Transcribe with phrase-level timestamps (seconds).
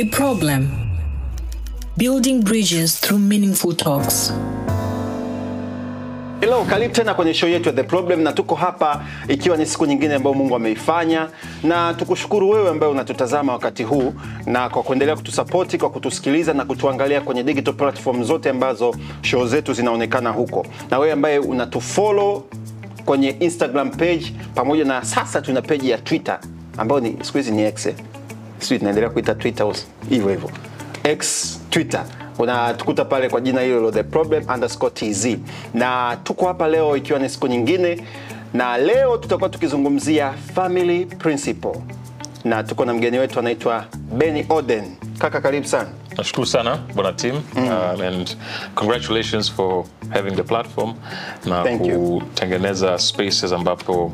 [0.00, 0.68] The problem
[1.98, 4.32] building bridges through meaningful talks.
[6.40, 9.86] Hello, karibu tena kwenye show yetu ya The Problem, na tuko hapa ikiwa ni siku
[9.86, 11.28] nyingine ambayo Mungu ameifanya,
[11.62, 14.14] na tukushukuru wewe ambaye unatutazama wakati huu
[14.46, 19.72] na kwa kuendelea kutusapoti, kwa kutusikiliza na kutuangalia kwenye digital platform zote ambazo show zetu
[19.72, 22.42] zinaonekana huko, na wewe ambaye unatufollow
[23.04, 26.40] kwenye Instagram page pamoja na sasa tuna page ya Twitter
[26.78, 27.94] ambayo ni siku hizi ni X, eh?
[28.60, 29.66] Sijui tunaendelea kuita Twitter
[30.08, 30.50] hivyo hivyo.
[31.04, 32.04] X Twitter.
[32.38, 35.26] Unatukuta pale kwa jina hilo the problem underscore tz
[35.74, 38.00] na tuko hapa leo ikiwa ni siku nyingine.
[38.54, 41.72] Na leo tutakuwa tukizungumzia family principle.
[42.44, 43.84] Na tuko na mgeni wetu anaitwa
[44.18, 44.84] Benny Oden.
[45.18, 45.88] Kaka karibu sana.
[46.18, 48.36] Nashukuru sana bwana tim um, and
[48.74, 50.94] congratulations for having the platform
[51.46, 52.20] na Thank you.
[52.20, 54.12] kutengeneza spaces ambapo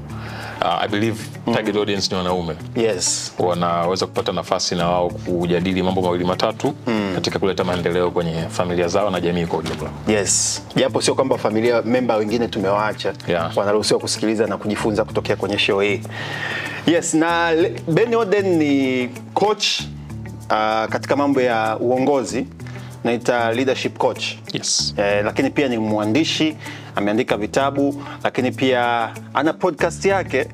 [0.63, 1.19] uh, i believe
[1.55, 2.55] target audience ni wanaume.
[2.77, 3.33] Yes.
[3.39, 6.75] Wanaweza kupata nafasi na wao kujadili mambo mawili matatu
[7.15, 9.91] katika kuleta maendeleo kwenye familia zao na jamii kwa ujumla.
[10.09, 10.63] Yes.
[10.77, 13.57] Japo sio kwamba familia memba wengine tumewaacha Yeah.
[13.57, 16.01] wanaruhusiwa kusikiliza na kujifunza kutokea kwenye show hii.
[16.87, 17.53] Yes na
[17.89, 22.47] Ben Oden ni coach uh, katika mambo ya uongozi
[23.05, 24.25] naita leadership coach.
[24.53, 24.95] Yes.
[24.97, 26.57] Eh, lakini pia ni mwandishi
[26.97, 30.49] ameandika vitabu lakini pia ana podcast yake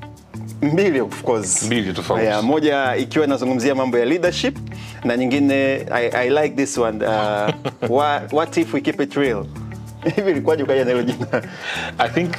[0.62, 1.62] mbili of course.
[1.62, 2.24] Mbili tofauti.
[2.24, 4.56] yeah, moja ikiwa inazungumzia mambo ya leadership
[5.04, 7.48] na nyingine I, I like this one uh,
[7.96, 9.46] what, what if we keep it real?
[10.16, 11.42] Hivi ilikuwaje ukaja na hilo jina?
[11.98, 12.32] I think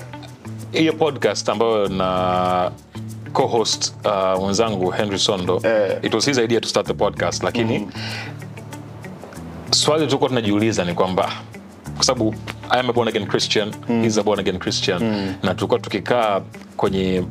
[0.71, 2.71] hiyo podcast ambayo na
[3.33, 5.97] co-host uh, mwenzangu henry sondo Eh.
[6.01, 7.88] it was his idea to start the podcast lakini
[9.73, 11.31] swali tulikuwa tunajiuliza ni kwamba
[11.95, 12.35] kwa sababu
[12.69, 15.02] I am a born again Christian he's a born again Christian.
[15.43, 16.41] Na tulikuwa tukikaa
[16.77, 17.23] kwenye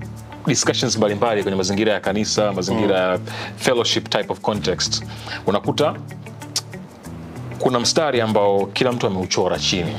[0.46, 3.18] discussions mbalimbali kwenye mazingira ya kanisa mazingira ya
[3.56, 5.04] fellowship type of context.
[5.46, 5.94] Unakuta
[7.58, 9.96] kuna mstari ambao kila mtu ameuchora chini.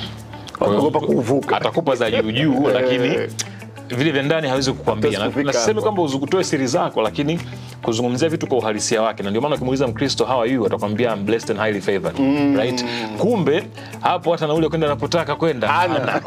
[1.55, 3.17] Atakupa za juu juu lakini
[3.97, 7.39] vile vya ndani hawezi kukwambia Na- sisemi kwamba uzikutoe siri zako lakini
[7.83, 9.23] kuzungumzia vitu kwa uhalisia wake.
[9.23, 10.65] Na ndio maana ukimuuliza mkristo how are you?
[10.65, 12.17] atakwambia I'm blessed and highly favored.
[12.57, 12.85] Right?
[13.17, 13.63] Kumbe
[14.01, 15.67] hapo hata nauli kwenda anapotaka kwenda.
[15.67, 16.21] Hana.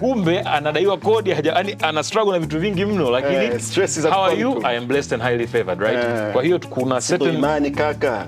[0.00, 4.24] Kumbe anadaiwa kodi haja- yani ana struggle na vitu vingi mno lakini Eh, stress how
[4.24, 4.60] are you.
[4.66, 5.80] I am blessed and highly favored.
[5.80, 5.98] Right?
[6.04, 6.32] Eh.
[6.32, 8.26] kwa hiyo kuna certain imani kaka.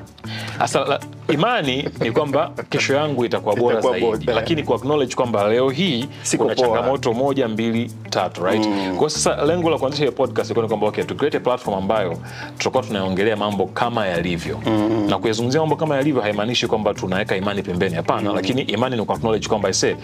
[0.59, 4.25] Asa, imani ni kwamba kesho yangu itakuwa bora Itakuwa zaidi.
[4.27, 4.35] bora.
[4.41, 8.69] lakini ku acknowledge kwamba leo hii Siko kuna changamoto moja mbili tatu right?
[8.99, 11.79] Kwa sasa lengo la kuanzisha hiyo podcast ilikuwa ni kwamba okay tu create a platform
[11.79, 12.19] ambayo
[12.59, 14.61] tutakuwa tunaongelea mambo kama yalivyo.
[15.09, 19.13] Na kuyazungumzia mambo kama yalivyo haimaanishi kwamba tunaweka imani pembeni hapana lakini imani ni ku
[19.13, 19.97] acknowledge kwamba ise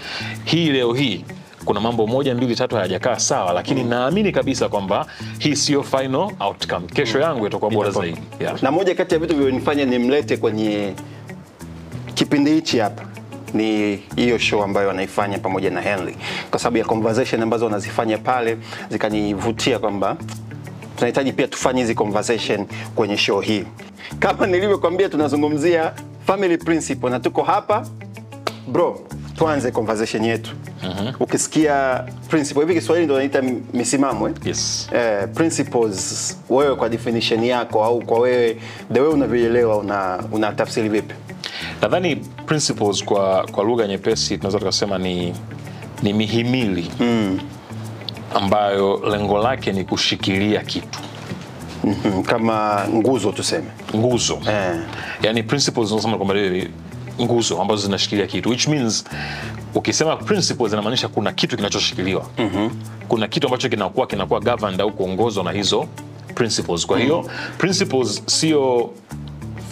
[0.44, 1.25] hii leo hii
[1.65, 5.06] kuna mambo moja mbili tatu hayajakaa sawa lakini naamini kabisa kwamba
[5.39, 6.87] hii sio final outcome.
[6.87, 8.21] Kesho yangu itakuwa bora zaidi.
[8.41, 8.62] Yeah.
[8.62, 10.95] na moja kati ya vitu vilivyonifanya nimlete kwenye
[12.15, 13.05] kipindi hichi hapa
[13.55, 16.16] ni hiyo show ambayo wanaifanya pamoja na Henry,
[16.50, 18.56] kwa sababu ya conversation ambazo wanazifanya pale
[18.91, 20.16] zikanivutia kwamba
[20.98, 23.64] tunahitaji pia tufanye hizi conversation kwenye show hii.
[24.19, 25.92] Kama nilivyokuambia, tunazungumzia
[26.26, 27.86] family principle na tuko hapa
[28.69, 29.00] bro,
[29.36, 30.50] tuanze conversation yetu.
[31.20, 33.42] Ukisikia principle hivi Kiswahili ndo naita
[33.72, 34.34] misimamo eh?
[34.44, 34.88] yes.
[34.94, 38.56] eh, principles wewe kwa definition yako au kwa wewe
[38.92, 41.15] the way unavyoelewa una, una tafsiri vipi
[41.82, 42.16] nadhani
[42.47, 45.34] principles kwa, kwa lugha nyepesi tunaweza tukasema ni,
[46.03, 47.41] ni mihimili mm.
[48.34, 50.99] Ambayo lengo lake ni kushikilia kitu.
[51.84, 53.66] Mm, kama nguzo tuseme.
[53.97, 54.39] Nguzo.
[54.49, 54.81] Eh,
[55.22, 56.34] yani principles zinasema kwamba
[57.21, 59.05] nguzo ambazo zinashikilia kitu which means
[59.75, 62.27] ukisema principles inamaanisha kuna kitu kinachoshikiliwa.
[62.39, 62.71] Mm-hmm.
[63.09, 65.87] kuna kitu ambacho kinakuwa kinakuwa governed au kuongozwa na hizo
[66.34, 66.87] principles.
[66.87, 68.91] Kwa hiyo principles sio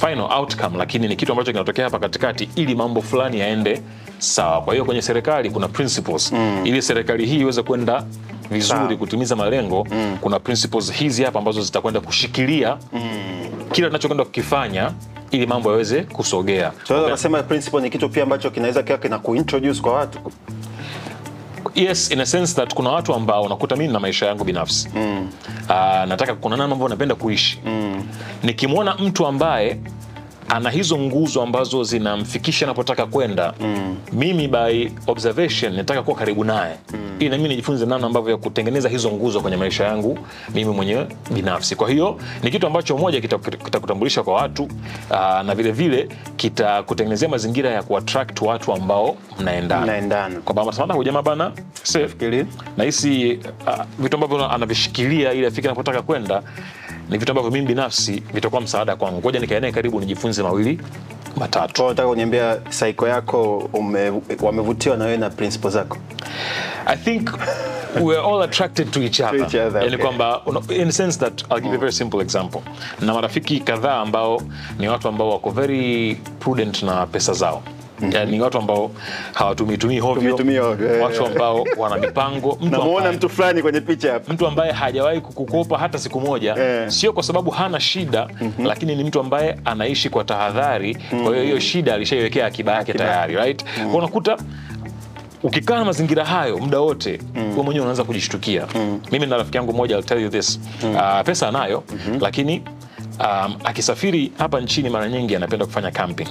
[0.01, 3.83] final outcome lakini ni kitu ambacho kinatokea hapa katikati ili mambo fulani yaende
[4.19, 4.63] sawa.
[4.63, 6.33] Kwa hiyo kwenye serikali kuna principles.
[6.33, 6.61] Mm.
[6.65, 8.05] ili serikali hii iweze kwenda
[8.51, 8.97] vizuri Sawa.
[8.97, 10.19] kutimiza malengo mm.
[10.21, 13.01] kuna principles hizi hapa ambazo zitakwenda kushikilia mm.
[13.73, 14.93] kila tunachokwenda kukifanya
[15.31, 19.81] ili mambo yaweze kusogea tunaweza kusema principle ni kitu pia ambacho kinaweza kiwa kina kuintroduce
[19.81, 20.19] kwa watu
[21.75, 25.29] yes in a sense that kuna watu ambao unakuta mimi na maisha yangu binafsi mm.
[25.65, 25.75] uh,
[26.09, 28.03] nataka kuna namna ambao napenda kuishi mm.
[28.43, 29.81] nikimwona mtu ambaye
[30.49, 33.55] ana hizo nguzo ambazo zinamfikisha anapotaka kwenda.
[33.61, 33.97] Mm.
[34.13, 36.77] mimi by observation nataka kuwa karibu naye.
[36.95, 37.17] Mm.
[37.19, 40.19] ili nami nijifunze namna ambavyo ya kutengeneza hizo nguzo kwenye maisha yangu
[40.55, 41.77] mimi mwenyewe binafsi.
[41.77, 44.69] Kwa hiyo ni kitu ambacho moja kitakutambulisha kita kwa watu
[45.11, 49.87] aa, na vile vile kitakutengenezea mazingira ya kuattract watu ambao mnaendana.
[50.95, 51.53] Hujamaa bana
[52.77, 56.43] nahisi uh, vitu ambavyo anavishikilia ili afike anapotaka kwenda
[57.11, 60.81] ni vitu ambavyo mimi binafsi vitakuwa msaada kwangu ngoja nikae naye karibu nijifunze mawili
[61.37, 64.13] matatu Kwa nataka kuniambia saiko yako ume,
[64.43, 65.97] wamevutiwa na wewe na principles zako
[66.87, 67.31] I think
[68.01, 69.39] we're all attracted to each other.
[69.39, 70.05] To each other, Yani okay.
[70.05, 72.61] kwamba in a sense that I'll give you a very simple example.
[73.01, 74.43] Na marafiki kadhaa ambao
[74.79, 77.63] ni watu ambao wako very prudent na pesa zao.
[78.11, 78.91] Yani ni watu ambao
[79.35, 81.29] hawatumitumii hovyo, eh, watu eh.
[81.31, 82.83] ambao wana mipango, mtu
[83.15, 84.33] mtu fulani kwenye picha hapa.
[84.33, 86.91] mtu ambaye hajawahi kukukopa hata siku moja yeah.
[86.91, 88.29] sio kwa sababu hana shida
[88.65, 90.95] lakini ni mtu ambaye anaishi kwa tahadhari.
[90.95, 93.65] Kwa hiyo hiyo shida alishaiwekea akiba yake tayari right?
[93.91, 94.37] Kwa unakuta
[95.43, 97.51] ukikaa na mazingira hayo muda wote mm.
[97.51, 98.67] wewe mwenyewe unaanza kujishtukia.
[99.13, 100.61] Mimi na rafiki yangu mmoja I'll tell you this.
[100.95, 101.85] Uh, pesa anayo
[102.21, 102.63] lakini
[103.21, 106.29] um, akisafiri hapa nchini mara nyingi anapenda kufanya camping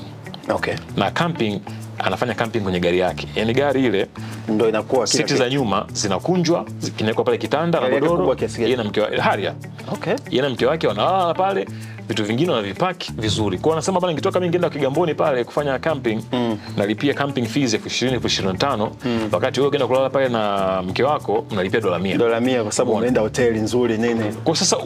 [0.49, 0.75] okay.
[0.97, 1.61] na camping
[1.99, 3.27] anafanya camping kwenye gari yake.
[3.35, 4.07] Yani gari ile
[4.47, 6.65] ndo inakuwa siti za nyuma zinakunjwa
[6.97, 8.35] kinawekwa pale kitanda na Gari godoro.
[8.59, 9.53] yeye na mke wake haria,
[9.91, 10.13] okay.
[10.29, 11.67] yeye na mke wake wanalala pale
[12.07, 13.57] vitu vingine wanavipaki vizuri.
[13.57, 16.57] Kwao anasema bana nikitoka mi ngeenda kigamboni pale kufanya camping mm.
[16.77, 18.91] nalipia camping fees elfu ishirini elfu ishirini na tano.
[19.31, 22.17] Wakati wewe ukienda kulala pale na mke wako mnalipia dola mia.
[22.17, 24.23] Dola mia kwa sababu unaenda hoteli nzuri nini.
[24.43, 24.77] Kwa sasa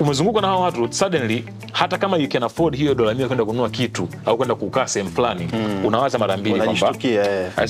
[0.00, 3.70] umezungukwa na hao watu suddenly hata kama you can afford hiyo dola mia kwenda kununua
[3.70, 5.48] kitu au kwenda kukaa sehemu fulani
[5.84, 6.94] unawaza mara mbili kwamba.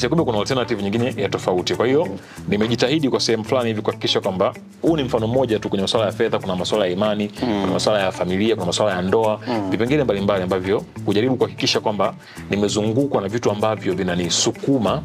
[0.09, 1.75] Kumbe kuna alternative nyingine ya tofauti.
[1.75, 2.09] Kwa hiyo
[2.49, 6.13] nimejitahidi kwa sehemu fulani hivi kuhakikisha kwamba huu ni mfano mmoja tu kwenye masuala ya
[6.13, 6.39] fedha.
[6.39, 9.41] Kuna masuala ya imani, kuna masuala ya familia, kuna masuala ya ndoa,
[9.71, 12.15] vipengele mbalimbali ambavyo hujaribu kuhakikisha kwamba
[12.51, 15.03] nimezungukwa na vitu ambavyo vinanisukuma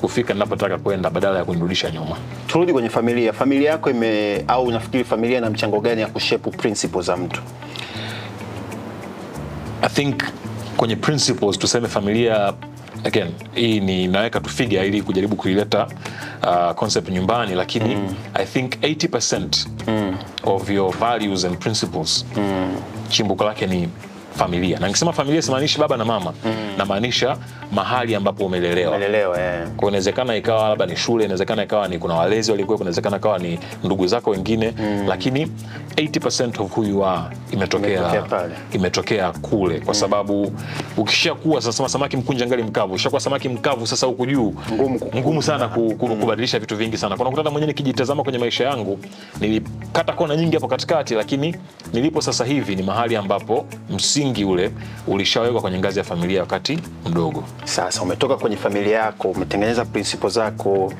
[0.00, 2.16] kufika ninapotaka kwenda badala ya kunirudisha nyuma.
[2.46, 3.32] turudi kwenye familia.
[3.32, 7.40] Familia yako ime au unafikiri familia na mchango gani ya kushepu principles za mtu?
[9.82, 10.22] I think
[10.76, 12.52] kwenye principles tuseme familia
[13.04, 15.86] again hii ni naweka tu figure ili kujaribu kuileta
[16.42, 18.14] uh, concept nyumbani lakini mm.
[18.34, 19.48] i think 80%
[19.88, 20.16] mm.
[20.44, 22.76] of your values and principles mm.
[23.08, 23.88] chimbuko lake ni
[24.32, 24.78] familia.
[24.78, 26.32] Na nikisema familia simaanishi baba na mama.
[26.44, 26.52] Mm.
[26.78, 27.36] namaanisha
[27.72, 28.96] mahali ambapo umelelewa.
[28.96, 29.38] Umelelewa
[29.76, 33.58] kwa inawezekana ikawa labda ni shule inawezekana ikawa ni kuna walezi walikuwa inawezekana ikawa ni
[33.84, 34.74] ndugu zako wengine.
[34.78, 35.04] Mm.
[35.08, 35.48] lakini
[35.96, 39.80] 80% of who you are imetokea Imetokea imetokea kule.
[39.80, 40.52] Kwa sababu
[40.96, 45.68] ukishakuwa sasa samaki mkunja ngali mkavu ukishakuwa samaki mkavu sasa huku juu Ngumu ngumu sana
[45.68, 47.16] ku, ku, kubadilisha vitu vingi sana.
[47.16, 48.98] Kuna kutana mwenyewe nikijitazama kwenye maisha yangu
[49.40, 51.56] nilikata kona nyingi hapo katikati lakini
[51.92, 53.66] nilipo sasa hivi ni mahali ambapo
[54.22, 54.70] msingi ule
[55.06, 56.78] ulishawekwa kwenye ngazi ya familia wakati
[57.10, 57.44] mdogo.
[57.64, 60.92] Sasa umetoka kwenye familia yako umetengeneza principle zako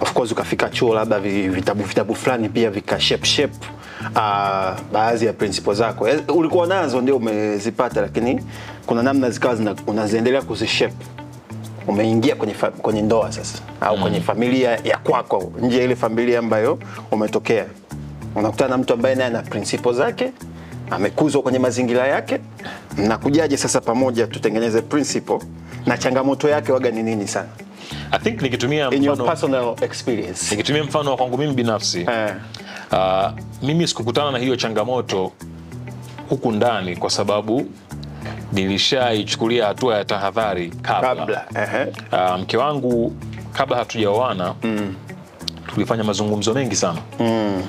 [0.00, 3.54] of course ukafika chuo labda vitabu vitabu fulani pia vika shape shape
[4.14, 4.20] uh,
[4.92, 6.08] baadhi ya principle zako.
[6.08, 8.40] Eh, ulikuwa nazo ndio umezipata lakini
[8.86, 10.94] kuna namna zikawa unaziendelea kuzishape
[11.88, 14.02] umeingia kwenye, kwenye ndoa sasa au mm.
[14.02, 16.78] kwenye familia ya kwako nje ya ile familia ambayo
[17.10, 17.64] umetokea.
[18.34, 20.32] Unakutana na mtu ambaye naye ana principle zake
[20.90, 22.40] amekuzwa kwenye mazingira yake
[22.98, 25.38] mnakujaje sasa pamoja tutengeneze principle
[25.86, 27.48] na changamoto yake waga ni nini sana
[28.10, 32.34] I think nikitumia mfano, personal experience nikitumia mfano wa kwangu mimi binafsi eh,
[32.92, 33.30] uh,
[33.62, 35.32] mimi sikukutana na hiyo changamoto
[36.28, 37.66] huku ndani kwa sababu
[38.52, 41.46] nilishaichukulia hatua ya tahadhari kabla, kabla.
[42.12, 43.12] Uh, mke wangu
[43.52, 44.94] kabla hatujaoana mm.
[45.74, 47.62] tulifanya mazungumzo mengi sana mm.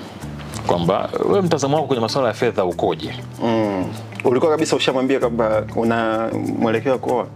[0.70, 3.14] Kwamba wewe mtazamo wako kwenye masuala ya fedha ukoje
[3.44, 3.86] mm.
[4.24, 7.28] ulikuwa kabisa ushamwambia kwamba una mwelekeo kuoa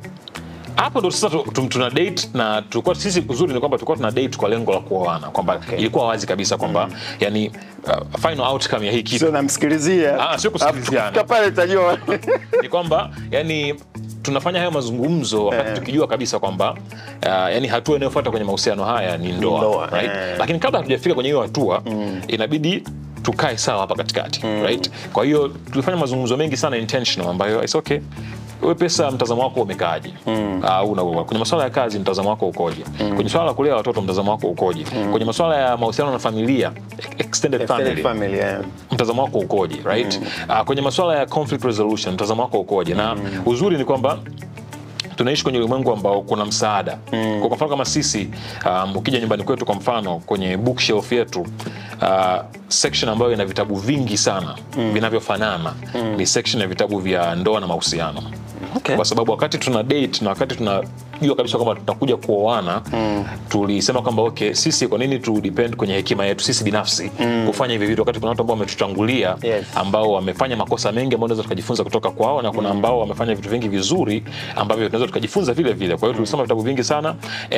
[0.75, 4.11] hapo ndo sasa tu- tu- tuna date na tulikuwa sisi uzuri ni kwamba tulikuwa tuna
[4.11, 5.79] date kwa lengo la kuoana kwamba Okay.
[5.79, 7.51] ilikuwa wazi kabisa kwamba yani
[7.83, 11.23] uh, final outcome ya hii kitu sio namsikilizia Ah, sio kusikiliziana.
[11.23, 11.97] Pale tajua
[12.63, 13.75] ni kwamba yani
[14.21, 15.79] tunafanya hayo mazungumzo wakati yeah.
[15.79, 20.11] tukijua kabisa kwamba uh, yani hatua inayofuata kwenye mahusiano haya ni ndoa, ndoa, right?
[20.15, 20.39] Yeah.
[20.39, 21.83] lakini kabla hatujafika kwenye hiyo hatua
[22.27, 22.83] inabidi
[23.23, 24.91] tukae sawa hapa katikati right?
[25.13, 27.99] kwa hiyo tulifanya mazungumzo mengi sana intentional ambayo it's okay.
[28.61, 30.13] We pesa mtazamo wako umekaaje?
[30.63, 32.83] Au una- kwenye masuala ya kazi mtazamo wako ukoje?
[33.15, 34.83] Kwenye swala la kulea watoto mtazamo wako ukoje?
[35.11, 36.71] Kwenye masuala ya mahusiano na familia
[37.17, 38.61] extended Extended family family, yeah.
[38.91, 40.19] mtazamo wako ukoje right?
[40.49, 42.93] Uh, kwenye masuala ya conflict resolution mtazamo wako ukoje?
[42.93, 43.15] Na
[43.45, 44.19] uzuri ni kwamba
[45.15, 46.97] tunaishi kwenye ulimwengu ambao kuna msaada.
[47.13, 47.39] Mm.
[47.41, 48.29] kwa mfano kama sisi
[48.65, 51.45] um, ukija nyumbani kwetu kwa mfano kwenye bookshelf yetu
[52.03, 54.93] uh, section ambayo ina vitabu vingi sana mm.
[54.93, 56.15] vinavyofanana mm.
[56.17, 58.23] ni section ya vitabu vya ndoa na mahusiano
[58.75, 58.95] Okay.
[58.95, 60.55] kwa sababu wakati tuna date na wakati
[61.23, 63.25] tunajua kabisa kwamba tutakuja kuoana mm.
[63.49, 67.43] tulisema kwamba okay sisi kwa nini tu depend kwenye hekima yetu sisi binafsi mm.
[67.47, 69.65] kufanya hivi vitu wakati kuna watu ambao wametutangulia Yes.
[69.75, 73.67] ambao wamefanya makosa mengi ambao tunaweza tukajifunza kutoka kwao na kuna ambao wamefanya vitu vingi
[73.67, 74.23] vizuri
[74.55, 77.15] ambavyo tunaweza tukajifunza vile vile kwa hiyo tulisoma vitabu vingi sana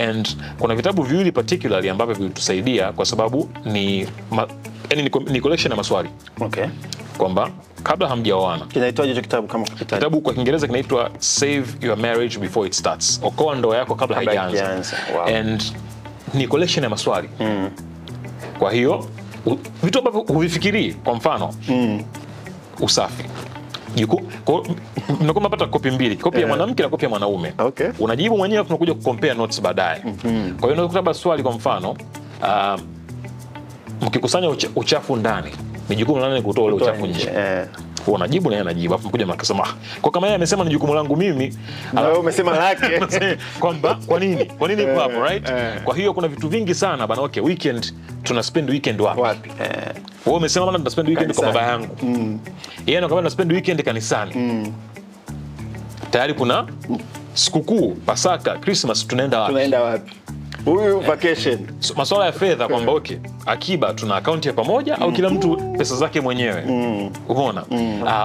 [0.09, 4.47] and kuna vitabu viwili particularly ambavyo vilitusaidia kwa sababu ni ma,
[4.89, 6.09] yani ni, ni collection ya maswali
[6.41, 6.65] okay.
[7.17, 7.49] kwamba
[7.83, 9.97] kabla hamjaoana Kinaitwaje hicho kitabu kama kukitaja?
[9.97, 14.63] kitabu kwa kiingereza kinaitwa save your marriage before it starts okoa ndoa yako kabla haijaanza.
[15.15, 15.25] wow.
[15.37, 15.63] and
[16.33, 17.29] ni collection ya maswali.
[18.59, 19.05] Kwa hiyo
[19.83, 21.53] vitu ambavyo huvifikirii kwa mfano
[22.81, 23.23] usafi.
[23.95, 24.23] Juku-
[25.21, 27.53] mnakuwa mnapata kopi mbili kopi ya mwanamke na kopi ya mwanaume.
[27.57, 27.87] Okay.
[27.99, 29.99] unajibu mwenyewe afu unakuja kucompare notes baadaye.
[30.59, 31.91] Kwa hiyo unaweza swali kwa mfano
[32.41, 32.79] uh,
[34.01, 35.51] mkikusanya uchafu ndani.
[35.89, 37.65] Ni jukumu la nani kutoa ule uchafu nje, eh.
[38.05, 38.93] Huwa unajibu na yeye anajibu.
[38.93, 41.57] Afu mkuja mnakasema "Ah, kwa kama yeye amesema ni jukumu langu mimi
[41.93, 42.99] Na umesema lake.
[43.59, 44.45] kwamba kwa nini?
[44.45, 45.49] Kwa nini kwa hapo right?
[45.49, 45.81] eh.
[45.83, 47.21] kwa hiyo kuna vitu vingi sana bana.
[47.21, 47.93] Okay weekend
[48.23, 49.21] tuna spend weekend wapi?
[49.21, 49.49] Wapi?
[49.63, 49.93] Eh.
[50.25, 51.95] wewe umesema bana tuna spend weekend kwa baba yangu.
[52.85, 54.73] Yeye anakwambia tuna spend weekend kanisani.
[56.11, 56.67] Tayari kuna
[57.33, 59.51] sikukuu pasaka christmas tunaenda wapi?
[59.53, 60.11] Tunaenda wapi?
[60.65, 61.59] Huyu vacation.
[61.79, 65.95] So, maswala ya fedha kwamba okay akiba tuna akaunti ya pamoja au kila mtu pesa
[65.95, 66.63] zake mwenyewe.
[67.29, 67.63] Umeona?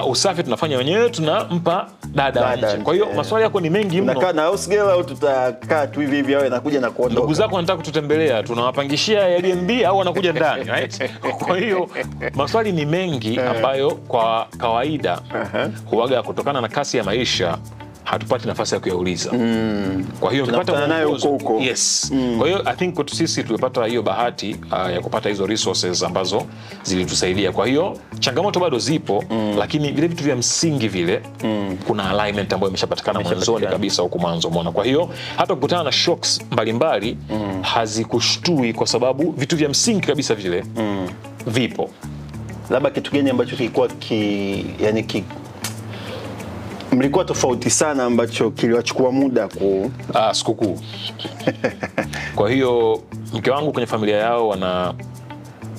[0.04, 3.16] Uh, usafi tunafanya wenyewe tunampa dada wa nje kwa hiyo nje.
[3.16, 4.12] maswala yako ni mengi mno.
[4.12, 7.76] Unakaa na house girl au tutakaa tu hivi hivi awe nakuja na ndugu zako wanataka
[7.76, 11.10] kututembelea tunawapangishia Airbnb au wanakuja ndani right?
[11.46, 11.88] kwa hiyo
[12.34, 15.20] maswali ni mengi ambayo kwa kawaida
[15.90, 17.58] huwaga kutokana na kasi ya maisha
[18.10, 19.30] hatupati nafasi ya kuyauliza.
[20.20, 20.46] Kwa hiyo
[20.88, 21.58] nayo huko huko.
[21.60, 22.12] yes.
[22.38, 26.42] Kwa hiyo i think kwetu sisi tumepata hiyo bahati uh, ya kupata hizo resources ambazo
[26.82, 27.52] zilitusaidia.
[27.52, 29.24] Kwa hiyo changamoto bado zipo
[29.58, 31.22] lakini vile vitu vya msingi vile
[31.86, 34.72] kuna alignment ambayo imeshapatikana mwanzoni kabisa huku mwanzo umeona?
[34.72, 37.16] Kwa hiyo hata kukutana na shocks mbalimbali
[37.62, 40.64] hazikushtui kwa sababu vitu vya msingi kabisa vile
[41.46, 41.90] vipo.
[42.70, 45.24] Labda kitu gani ambacho kilikuwa ki, yani ki,
[46.92, 50.78] mlikuwa tofauti sana ambacho kiliwachukua muda ku Ah, sikukuu.
[52.36, 53.02] Kwa hiyo
[53.34, 54.94] mke wangu kwenye familia yao wana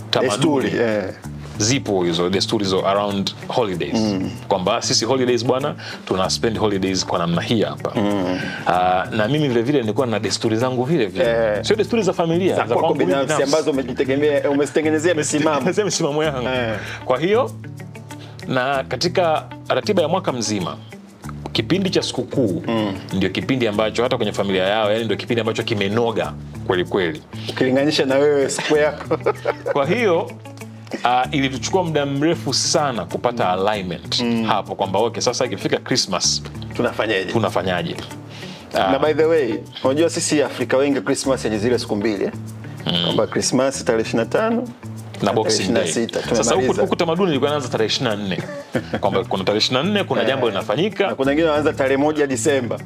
[0.10, 1.06] tamaduni yeah.
[1.58, 4.16] zipo hizo desturi hizo around holidays.
[4.48, 5.76] Kwamba sisi holidays bwana
[6.08, 7.94] tuna spend holidays kwa namna hii hapa.
[8.68, 11.26] Ah, na mimi vile vile nilikuwa na desturi zangu vile vile.
[11.26, 11.64] Eh.
[11.66, 15.72] sio desturi za familia za kwangu binafsi ambazo umejitegemea umezitengenezea misimamo.
[15.86, 16.48] misimamo yangu.
[16.48, 16.78] Eh.
[17.06, 17.52] kwa hiyo
[18.48, 20.78] na katika ratiba ya mwaka mzima
[21.52, 22.64] kipindi cha sikukuu
[23.14, 26.34] ndio kipindi ambacho hata kwenye familia yao yani ndio kipindi ambacho kimenoga
[26.68, 27.22] kweli kweli.
[27.50, 29.18] Ukilinganisha na wewe siku yako.
[29.74, 30.32] Kwa hiyo
[31.04, 36.44] uh, ilituchukua muda mrefu sana kupata alignment hapo kwamba okay sasa ikifika christmas
[36.76, 37.32] tunafanyaje?
[37.32, 37.96] tunafanyaje?
[38.74, 39.54] Na by the way
[39.84, 42.24] unajua sisi afrika wengi christmas yenye zile siku mbili.
[42.26, 42.32] Eh?
[43.04, 44.64] kwamba christmas tarehe 25
[45.22, 46.08] na boxing day.
[46.34, 48.38] sasa huku tamaduni ilikuwa inaanza tarehe 24
[49.02, 52.80] kwamba kuna tarehe 24 kuna jambo na kuna wengine wanaanza tarehe moja disemba.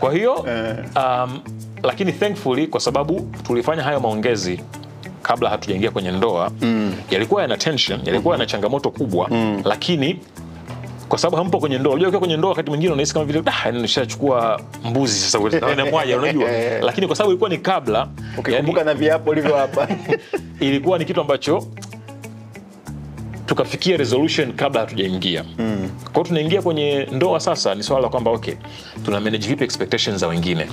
[0.00, 0.76] Kwa hiyo Eh.
[0.96, 1.40] um,
[1.82, 4.60] lakini thankfully kwa sababu tulifanya hayo maongezi
[5.22, 6.94] kabla hatujaingia kwenye ndoa mm.
[7.10, 9.28] yalikuwa yana tension yalikuwa yana changamoto kubwa.
[9.30, 9.62] Mm.
[9.64, 10.18] lakini
[11.08, 13.52] kwa sababu hampo kwenye ndoa unajua ukiwa kwenye ndoa wakati mwingine unahisi kama vile "Ah,
[13.64, 16.50] yaani nishachukua mbuzi sasa na mwaja unajua.
[16.82, 19.88] Lakini kwa sababu ilikuwa ni kabla ukikumbuka na viapo ulivyo hapa
[20.68, 21.66] ilikuwa ni kitu ambacho
[23.46, 25.44] tukafikia resolution kabla hatujaingia.
[25.58, 25.90] Mm.
[26.04, 28.54] kwa hiyo tunaingia kwenye ndoa sasa ni swala la kwamba okay
[29.04, 30.66] tuna manage vipi expectations za wengine?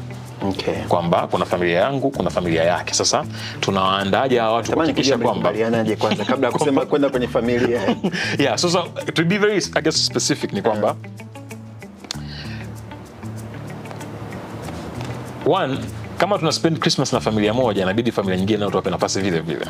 [0.49, 0.73] Okay.
[0.87, 2.93] kwamba kuna familia yangu kuna familia yake.
[2.93, 3.25] Sasa
[3.59, 5.53] tunawaandaje hawa watu kuhakikisha kwamba
[5.99, 7.81] kwanza kabla ya kusema kwenda kwenye familia?
[8.39, 8.83] Yeah, so, so,
[9.13, 10.95] to be very I guess specific ni kwamba
[15.45, 15.77] one
[16.21, 19.65] kama tuna spend christmas na familia moja inabidi familia nyingine nayo tuwape nafasi vile vile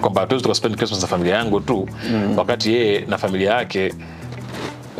[0.00, 2.38] kwamba hatuwezi tukaspend christmas na familia yangu tu mm.
[2.38, 3.94] wakati yeye na familia yake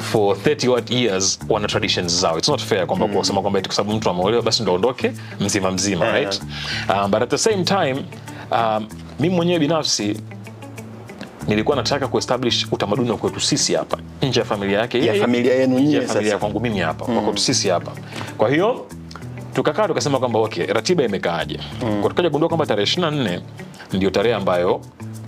[0.00, 3.14] for 30 what years wana traditions zao it's not fair kwamba mm.
[3.14, 6.16] kusema kwamba kwa sababu mtu ameolewa basi ndo aondoke mzima mzima Yeah.
[6.16, 6.42] right
[6.88, 8.04] um, but at the same time
[8.50, 8.88] um,
[9.20, 10.20] mimi mwenyewe binafsi
[11.48, 15.78] nilikuwa nataka kuestablish utamaduni wa kwetu sisi hapa nje ya familia yake ya familia yenu
[15.78, 17.92] nje ya familia kwangu mimi hapa kwa kwetu sisi hapa
[18.38, 18.86] kwa hiyo
[19.58, 21.58] tukakaa tukasema kwamba okay ratiba imekaaje?
[21.82, 22.00] Mm.
[22.00, 23.40] kwa tukaja gundua kwamba tarehe 24
[23.92, 24.80] ndio tarehe ambayo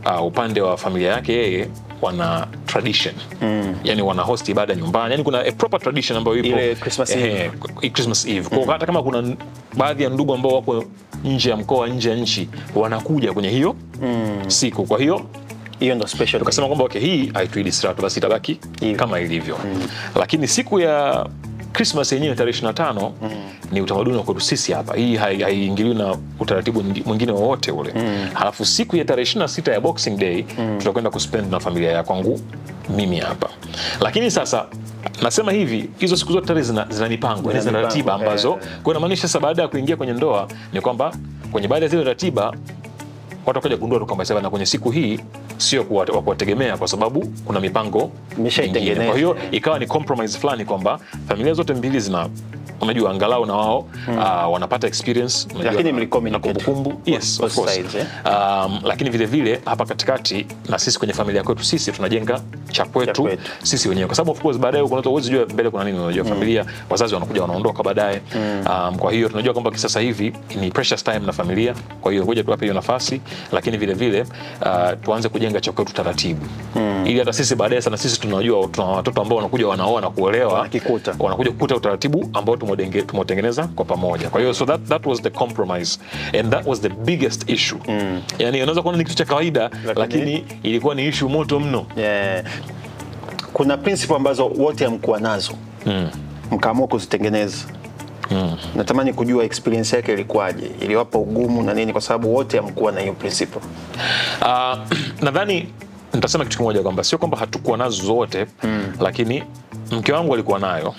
[0.07, 1.69] uh, upande wa familia yake yeye
[2.03, 3.15] wana tradition.
[3.43, 3.75] Mm.
[3.85, 5.11] yani wana host ibada nyumbani.
[5.13, 6.49] Yani kuna a proper tradition ambayo ipo.
[6.49, 7.51] Ile Christmas Eve.
[7.83, 8.49] eh, Christmas Eve.
[8.65, 9.37] Kwa hata kama kuna
[9.77, 10.85] baadhi ya ndugu ambao wako
[11.25, 13.77] nje ya mkoa nje ya nchi wanakuja kwenye hiyo
[14.47, 14.85] siku.
[14.87, 15.27] Kwa hiyo
[15.81, 18.61] hiyo ndo special tukasema kwamba okay, hii haituidistract basi itabaki
[18.97, 19.59] kama ilivyo.
[20.15, 21.27] Lakini siku ya
[21.73, 23.11] Christmas yenyewe tarehe 25
[23.73, 24.97] ni utamaduni wa kwetu sisi hapa.
[24.97, 27.93] Hii hai- haiingiliwi na utaratibu mwingine wowote ule.
[28.35, 30.45] Halafu siku ya tarehe 26 ya Boxing Day
[30.79, 32.41] tutakwenda kuspend na familia ya kwangu
[32.97, 33.49] mimi hapa.
[34.01, 34.67] Lakini sasa
[35.23, 38.69] nasema hivi, hizo siku zote tarehe zina, zina mipango, zina ratiba ambazo eh.
[38.83, 41.13] kwa inamaanisha sasa baada ya kuingia kwenye ndoa ni kwamba
[41.53, 42.55] kwenye baadhi ya zile ratiba
[43.51, 45.21] watu wakaja kugundua kwamba sasa na kwenye siku hii
[45.57, 49.07] sio wa kuwategemea kwa sababu kuna mipango mingine.
[49.07, 52.29] Kwa hiyo ikawa ni compromise fulani kwamba familia zote mbili zina
[52.81, 53.79] unajua angalau na wao
[54.09, 55.93] uh, wanapata experience Lakini
[56.31, 57.01] na kumbukumbu.
[57.07, 57.75] yes, of course.
[57.75, 58.07] sides, eh?
[58.27, 62.41] um, lakini vile vile hapa katikati na sisi kwenye familia kwetu sisi tunajenga
[62.71, 63.29] cha kwetu
[63.63, 64.07] sisi wenyewe.
[64.07, 67.43] Kwa sababu of course baadaye kuna huwezi jua mbele kuna nini unajua familia wazazi wanakuja
[67.43, 68.21] wanaondoka baadaye.
[68.67, 71.75] Um, kwa hiyo tunajua kwamba sasa hivi ni precious time na familia.
[72.01, 73.21] Kwa hiyo ngoja tuwape hiyo nafasi
[73.53, 76.47] lakini vile vile uh, tuanze kujenga chakwetu taratibu.
[77.05, 80.69] Ili hata sisi baadaye sana sisi tunajua tuna watoto ambao wanakuja wanaoa na kuolewa
[81.19, 84.31] wanakuja kukuta utaratibu ambao tumetengeneza kwa pamoja.
[84.31, 86.01] Kwa hiyo so that, that was the compromise
[86.41, 87.79] and that was the biggest issue.
[88.39, 91.87] Yani unaweza kuona ni kitu cha kawaida lakini, ilikuwa ni issue moto mno.
[91.97, 92.45] Yeah.
[93.53, 95.53] Kuna principle ambazo wote hamkuwa nazo.
[96.51, 97.57] Mkaamua kuzitengeneza.
[98.77, 103.13] Natamani kujua experience yake ilikuwaje, iliwapa ugumu na nini, kwa sababu wote hamkuwa na hiyo
[103.13, 103.61] principle.
[104.41, 104.79] Uh,
[105.25, 105.69] nadhani
[106.15, 108.47] nitasema kitu kimoja kwamba sio kwamba hatukuwa nazo zote
[109.01, 109.43] lakini
[109.91, 110.95] mke wangu alikuwa nayo.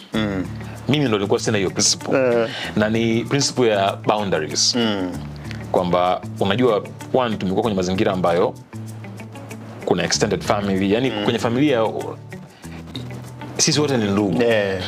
[0.90, 2.18] Mimi ndo nilikuwa sina hiyo principle.
[2.44, 2.50] Uh.
[2.76, 4.78] na ni principle ya boundaries.
[5.72, 6.84] Kwamba unajua
[7.14, 8.54] one tumekuwa kwenye mazingira ambayo
[9.86, 10.94] kuna extended family.
[10.94, 11.84] Yani kwenye familia
[13.58, 14.42] sisi wote ni ndugu.
[14.44, 14.84] Yeah.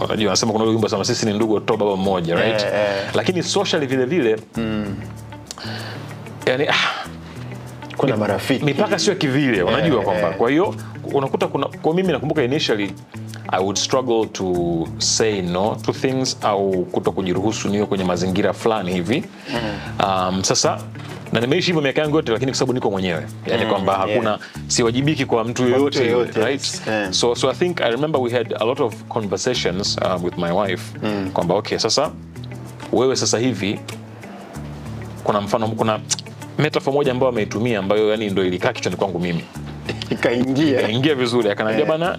[0.00, 2.62] Unajua anasema kuna wimbo sana sisi ni ndugu watoto wa baba mmoja right?
[2.62, 3.10] Eh, eh.
[3.14, 4.36] lakini socially vile vile
[6.46, 6.74] yani ah,
[7.96, 8.64] Kuna marafiki.
[8.64, 10.28] mipaka sio kivile unajua Eh, kwamba.
[10.28, 10.36] eh.
[10.36, 10.74] kwa hiyo
[11.12, 12.92] unakuta kuna kwa mimi nakumbuka initially
[13.48, 14.54] i would struggle to
[14.98, 19.24] say no to things au kuto kujiruhusu niwe kwenye mazingira fulani hivi.
[20.06, 20.78] Um, sasa
[21.32, 23.22] na nimeishi hivyo miaka yangu yote lakini kwa sababu niko mwenyewe.
[23.46, 26.80] Yani kwamba hakuna siwajibiki kwa mtu yoyote right?
[27.10, 30.50] So, so i think i remember we had a lot of conversations uh, with my
[30.52, 30.82] wife.
[31.32, 32.10] Kwamba okay sasa
[32.92, 33.80] wewe sasa hivi
[35.24, 36.00] kuna mfano kuna
[36.58, 39.44] metaphor moja ambayo ameitumia ambayo yani ndo ilikaa kichwani kwangu mimi.
[40.10, 40.80] Ikaingia.
[40.80, 42.18] Ikaingia vizuri akaniambia bana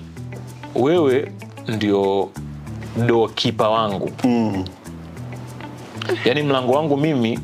[0.76, 1.32] wewe
[1.68, 2.30] ndio
[3.08, 4.12] do kipa wangu.
[6.26, 7.40] Yani mlango wangu mimi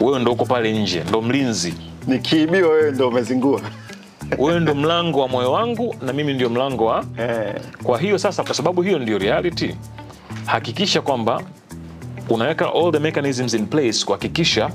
[0.00, 1.74] wewe ndo uko pale nje ndo mlinzi.
[2.06, 3.60] Nikiibiwa, wewe ndo umezingua.
[4.38, 7.04] wewe ndo mlango wa moyo wangu na mimi ndio mlango wa
[7.82, 9.74] kwa hiyo sasa kwa sababu hiyo ndio reality
[10.46, 11.42] hakikisha kwamba
[12.30, 14.70] unaweka all the mechanisms in place kuhakikisha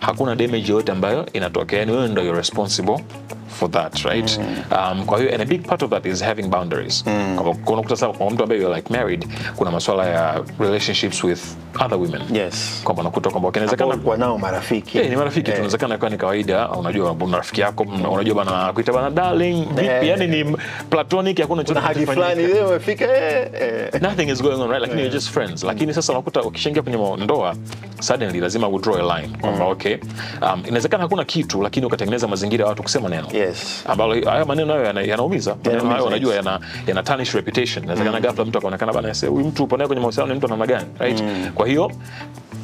[0.00, 1.78] hakuna damage yoyote ambayo inatokea.
[1.78, 3.04] Yani wewe ndo you're responsible
[3.50, 4.38] for that right?
[4.70, 7.04] Um, kwa hiyo and a big part of that is having boundaries.
[7.04, 11.40] Kwamba unakuta sasa kwa mtu ambaye like married kuna masuala ya relationships with
[11.84, 12.22] other women.
[12.32, 12.80] Yes.
[12.84, 14.98] kwamba unakuta kwamba inawezekana kwa nao marafiki.
[14.98, 15.56] Yeah, ni marafiki yeah.
[15.56, 19.84] tunawezekana kwa ni kawaida unajua una rafiki yako unajua bana akuita bana darling vipi?
[19.86, 20.06] Yeah.
[20.06, 20.56] yani ni
[20.90, 23.48] platonic hakuna chochote hadi fulani leo umefika eh,
[23.92, 24.02] eh.
[24.02, 24.82] nothing is going on right?
[24.82, 25.64] Lakini you're just friends.
[25.64, 27.54] Lakini sasa unakuta ukishaingia kwenye ndoa
[28.00, 29.36] suddenly lazima we draw a line.
[29.40, 29.70] Kwamba mm.
[29.70, 29.96] okay
[30.42, 33.84] um, inawezekana hakuna kitu lakini ukatengeneza mazingira ya watu kusema neno Yes.
[33.86, 35.56] ambalo haya maneno hayo yanaumiza.
[35.64, 37.84] Maneno hayo unajua yana, yana tarnish reputation.
[37.84, 40.86] Inawezekana ghafla mtu akaonekana bana huyu mtu upo naye kwenye mahusiano ni mtu namna gani
[40.98, 41.22] right?
[41.54, 41.92] Kwa hiyo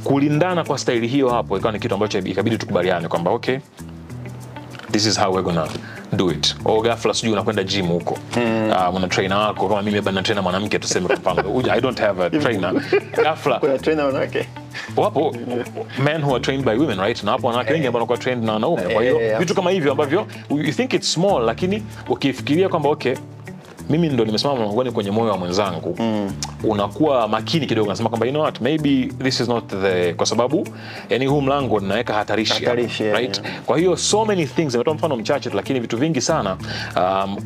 [0.05, 3.59] kulindana kwa staili hiyo hapo ikawa ni kitu ambacho ikabidi tukubaliane kwamba okay
[4.93, 5.69] this is how we're gonna
[6.13, 6.55] do it.
[6.65, 8.19] O ghafla sijui unakwenda gym huko.
[8.37, 9.69] Uh, una trainer wako.
[9.69, 11.63] Kama mimi bana trainer mwanamke tuseme kwa mfano.
[11.73, 12.73] I don't have a trainer.
[13.23, 13.59] Ghafla.
[13.61, 14.47] Kuna trainer wanawake?
[14.97, 15.35] Wapo.
[16.05, 17.23] Men who are trained by women right?
[17.25, 18.83] Na wapo wanawake wengi ambao wanakuwa trained na wanaume.
[18.83, 23.15] Kwa hiyo Eh, vitu kama hivyo ambavyo you think it's small lakini ukifikiria kwamba okay
[23.91, 25.99] mimi ndo nimesimama mlangoni kwenye moyo wa mwenzangu.
[26.65, 30.69] Unakuwa makini kidogo nasema kwamba you know what maybe this is not the kwa sababu
[31.11, 33.41] yani huu mlango ninaweka hatarishi Hatarishi, right?
[33.45, 33.61] yeah.
[33.67, 36.57] kwa hiyo so many things nimetoa mfano mchache lakini vitu vingi sana
[36.97, 37.37] um,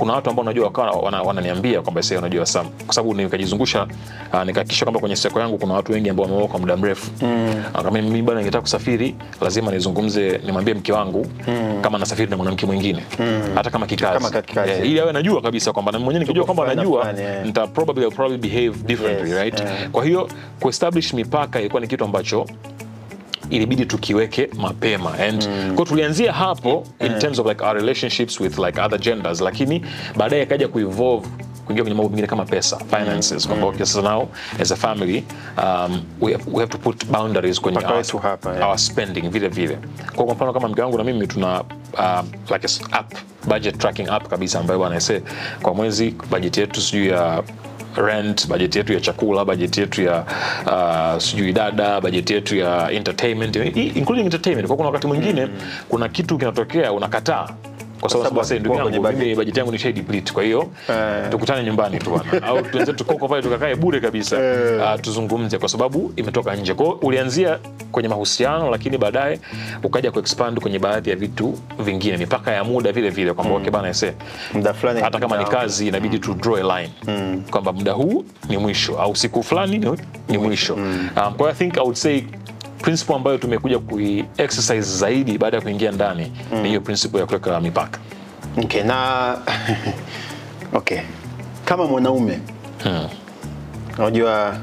[0.00, 3.86] kuna watu ambao unajua wakawa wana- wananiambia kwamba sasa unajua sam kwa sababu nikajizungusha
[4.32, 7.54] uh, nikahakikisha kwamba kwenye seko yangu kuna watu wengi ambao wameoa kwa muda mrefu mm.
[7.72, 11.26] kama mimi bwana ningetaka kusafiri lazima nizungumze nimwambie mke wangu
[11.82, 13.02] kama nasafiri na mwanamke mwingine
[13.54, 14.70] hata kama kikazi, Kama kikazi.
[14.70, 17.46] Yeah, ili awe anajua kabisa kwamba na mwenyewe nikijua kwamba anajua yeah.
[17.46, 19.88] nita probably, I'll probably behave differently Yes, right yeah.
[19.90, 20.28] kwa hiyo
[20.60, 22.46] kuestablish mipaka ilikuwa ni kitu ambacho
[23.50, 25.74] ilibidi tukiweke mapema and mm.
[25.76, 29.84] kwa tulianzia hapo in terms of like our relationships with like other genders lakini
[30.16, 31.28] baadaye akaja kuevolve
[31.66, 34.28] kuingia kwenye mambo mengine kama pesa finances kwamba okay, sasa now
[34.60, 35.24] as a family
[35.58, 38.68] um, we, have, we have to put boundaries kwenye our, hapa, yeah.
[38.68, 39.78] our spending vile vile
[40.14, 41.60] kwa kwa mfano kama mke wangu na mimi tuna
[41.92, 43.14] uh, like app
[43.48, 45.22] budget tracking app kabisa ambayo bwana ese
[45.62, 47.42] kwa mwezi budget yetu sijui ya
[47.96, 50.24] rent bajeti yetu ya chakula bajeti yetu ya
[50.66, 54.66] uh, sijui dada bajeti yetu ya entertainment including entertainment.
[54.66, 55.48] Kwa kuna wakati mwingine
[55.88, 57.48] kuna kitu kinatokea unakataa
[58.00, 61.28] kwa sababu sasa ndugu yangu mimi bajeti yangu nisha deplete kwa hiyo Eh.
[61.30, 62.46] tukutane nyumbani tu bwana.
[62.46, 64.36] Au tuanze tukoko pale tukakae bure kabisa.
[64.36, 66.74] Uh, tuzungumze kwa sababu imetoka nje.
[66.74, 67.58] Kwa hiyo ulianzia
[67.92, 69.40] kwenye mahusiano lakini baadaye
[69.82, 73.88] ukaja kuexpand kwenye baadhi ya vitu vingine mipaka ya muda vile vile kwamba okay bana
[73.88, 74.14] ese
[74.54, 77.42] muda fulani hata kama ni kazi inabidi tu draw a line.
[77.50, 79.96] Kwamba muda huu ni mwisho au siku fulani ni,
[80.28, 80.74] ni mwisho.
[80.74, 82.22] um, kwa hiyo i think i would say
[82.82, 87.60] principle ambayo tumekuja kui exercise zaidi baada ya kuingia ndani ni hiyo principle ya kuweka
[87.60, 87.98] mipaka.
[88.64, 89.36] Okay, na
[90.72, 90.98] okay.
[91.64, 92.40] kama mwanaume
[93.98, 94.56] unajua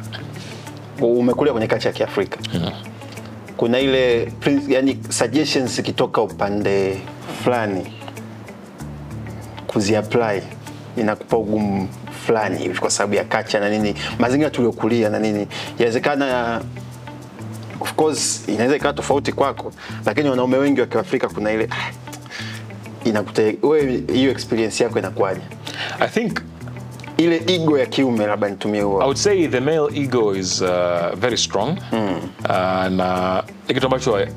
[1.02, 2.38] umekulia kwenye kacha ya kiafrika.
[3.58, 4.32] Kuna ile
[4.68, 6.98] yani suggestions ikitoka upande
[7.44, 7.94] fulani
[9.68, 10.42] kuziapply
[10.98, 11.90] inakupa ugumu
[12.26, 15.48] fulani hivi kwa sababu ya kacha na nini mazingira tuliokulia na nini.
[15.78, 16.62] Inawezekana
[17.98, 19.72] course inaweza ikawa tofauti kwako
[20.06, 21.92] lakini wanaume wengi wa kiafrika kuna ile ah,
[23.10, 25.42] inakute wewe hiyo experience yako inakuwaje?
[26.00, 26.40] I think
[27.18, 30.68] ile ego ya kiume labda nitumie I would say the male ego is uh,
[31.16, 31.78] very strong.
[31.92, 34.28] Uh, na kitu ambacho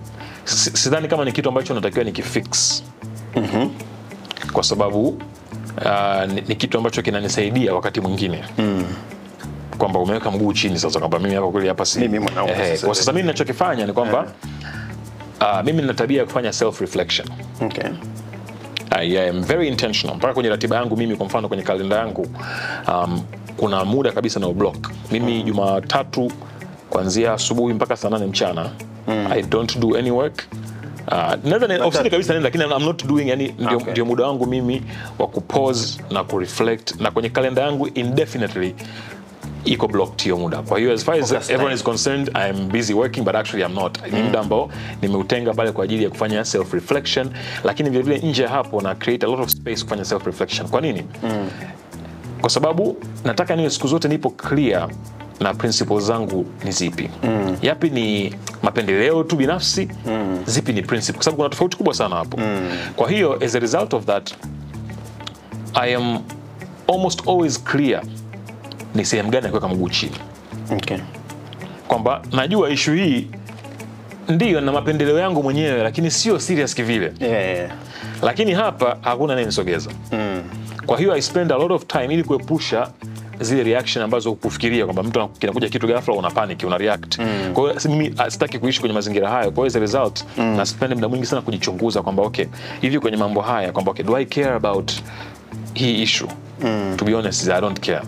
[0.45, 2.83] sidhani kama ni kitu ambacho natakiwa nikifix.
[4.53, 8.45] Kwa sababu uh, ni, ni kitu ambacho kinanisaidia wakati mwingine
[9.81, 12.87] kwamba umeweka mguu chini sasa kwamba mimi hapa kweli hapa si Mimi mwanaume eh, sasa.
[12.87, 14.27] kwa sasa mimi ninachokifanya ni kwamba
[15.41, 17.29] uh, mimi nina tabia ya kufanya self reflection
[17.63, 17.85] okay.
[18.93, 20.17] I am very intentional.
[20.17, 22.27] Mpaka kwenye ratiba yangu mimi kwa mfano kwenye kalenda yangu
[22.89, 23.23] um,
[23.57, 26.33] kuna muda kabisa na block mimi jumatatu
[26.91, 28.71] kuanzia asubuhi mpaka saa nane mchana
[29.31, 30.45] i don't do any work.
[31.13, 33.93] Uh, naweza ofisini kabisa nenda lakini I'm not doing any ndio, Okay.
[33.93, 34.83] ndio muda wangu mimi
[35.19, 37.01] wa kupause na kureflect.
[37.01, 38.75] Na kwenye kalenda yangu indefinitely
[39.65, 40.63] iko blocked hiyo muda.
[40.63, 43.99] Kwa hiyo as far as everyone is concerned I'm busy working but actually i'm not.
[44.13, 44.71] Ni muda ambao
[45.03, 47.31] nimeutenga pale kwa ajili ya kufanya self reflection
[47.65, 50.81] lakini vile vile nje hapo na create a lot of space kufanya self reflection kwa
[50.81, 51.05] nini?
[52.41, 54.89] Kwa sababu nataka niwe siku zote nipo clear
[55.41, 57.11] na principles zangu ni zipi.
[57.23, 57.57] Mm.
[57.63, 60.39] yapi ni mapendeleo tu binafsi mm.
[60.47, 62.37] zipi ni principle kwa sababu kuna tofauti kubwa sana hapo.
[62.37, 62.71] Mm.
[62.97, 64.35] kwa hiyo as a result of that
[65.75, 66.19] i am
[66.89, 68.03] almost always clear
[68.95, 70.17] ni sehemu gani ya kuweka mguu chini?
[70.73, 70.99] Okay.
[71.89, 73.27] kwamba najua ishu hii
[74.29, 77.13] ndiyo na mapendeleo yangu mwenyewe lakini sio serious kivile.
[77.21, 77.71] Yeah, yeah.
[78.23, 79.91] lakini hapa hakuna anayenisogeza
[80.87, 82.91] kwa hiyo i spend a lot of time ili kuepusha
[83.41, 87.17] zile reaction ambazo hukufikiria kwamba mtu kinakuja kitu ghafla una panic una react.
[87.53, 89.51] Kwa hiyo mimi ah, sitaki kuishi kwenye mazingira hayo.
[89.51, 92.47] Kwa hiyo as a result na spend muda mwingi sana kujichunguza kwamba okay
[92.81, 94.93] hivi kwenye mambo haya kwamba okay do i care about
[95.75, 96.29] hii issue?
[96.97, 98.03] To be honest i don't care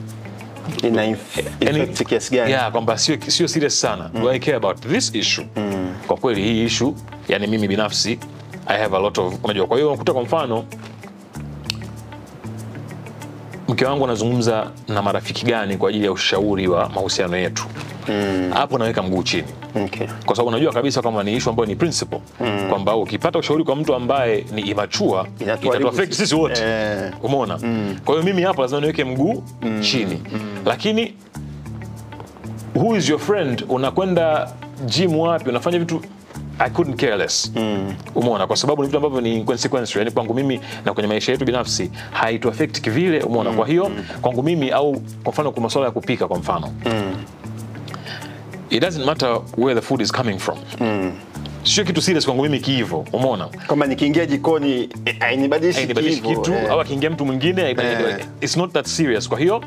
[0.83, 2.51] Ina effect kiasi gani?
[2.51, 4.11] yeah, kwamba sio, sio serious sana.
[4.15, 5.47] Do i care about this issue?
[6.07, 6.95] Kwa kweli hii issue
[7.29, 8.19] yani mimi binafsi
[8.67, 10.65] i have a lot of unajua kwa hiyo unakuta kwa mfano
[13.69, 17.65] mke wangu anazungumza na marafiki gani kwa ajili ya ushauri wa mahusiano yetu
[18.55, 18.79] hapo mm.
[18.79, 19.45] naweka mguu chini
[19.85, 20.07] Okay.
[20.27, 22.67] kwa sababu unajua kabisa kwamba ni issue ambayo ni principle mm.
[22.69, 26.35] kwamba ukipata ushauri kwa mtu ambaye ni imachua itatuaffect sisi.
[26.35, 27.13] wote Eh.
[27.23, 27.97] umeona mm.
[28.05, 29.81] kwa hiyo mimi hapo lazima niweke mguu mm.
[29.81, 30.41] chini mm.
[30.67, 31.15] lakini
[32.75, 34.51] who is your friend unakwenda
[34.87, 36.01] gym wapi unafanya vitu
[36.59, 37.95] I couldn't care less Mm.
[38.15, 41.45] umeona kwa sababu ni vitu ambavyo ni consequence, yani kwangu mimi na kwenye maisha yetu
[41.45, 43.57] binafsi haitu affect kivile umeona Mm.
[43.57, 44.93] kwa hiyo kwangu mimi au
[45.25, 46.71] kwa mfano kwa masuala ya kupika kwa mfano
[48.73, 50.59] it doesn't matter where the food is coming from
[51.65, 56.71] sio kitu serious kwangu mimi kiivo umeona Kama nikiingia jikoni eh, hainibadilishi hainibadilishi kitu eh.
[56.71, 58.27] au akiingia mtu mwingine Eh.
[58.41, 59.65] it's not that serious kwa hiyo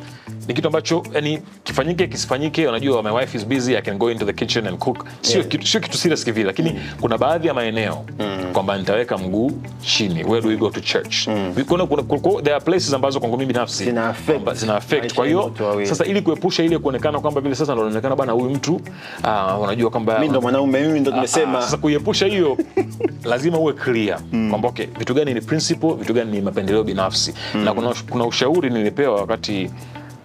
[0.48, 2.68] ni kitu ambacho yani kifanyike kisifanyike.
[2.68, 5.06] Unajua my wife is busy i can go into the kitchen and cook.
[5.22, 5.48] Sio Yeah.
[5.48, 8.06] kitu, sio kitu serious kivile lakini kuna baadhi ya maeneo
[8.54, 10.24] kwamba nitaweka mguu chini.
[10.24, 11.28] Where do we go to church?
[11.68, 15.14] Kuna, kuna, kuna, kuna, there are places ambazo kwangu mimi binafsi Zina affect zina affect.
[15.14, 15.54] kwa hiyo
[15.84, 19.90] sasa ili kuepusha ile kuonekana kwamba vile sasa ndo inaonekana bana huyu mtu uh, unajua
[19.90, 21.62] kwamba Mimi ndo mwanaume, mimi ndo Ah, nimesema.
[21.62, 22.58] sasa kuiepusha hiyo
[23.24, 27.34] lazima uwe clear kwamba okay, vitu gani ni principle, vitu gani ni mapendeleo binafsi.
[27.64, 29.70] Na kuna, kuna ushauri nilipewa wakati